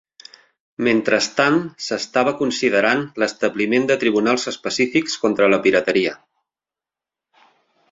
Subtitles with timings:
[0.85, 6.17] Mentrestant s'estava considerant l'establiment de tribunals específics contra la pirateria.